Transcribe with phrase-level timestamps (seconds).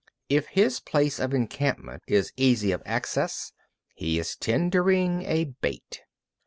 [0.31, 0.35] 20.
[0.39, 3.53] If his place of encampment is easy of access,
[3.93, 6.01] he is tendering a bait.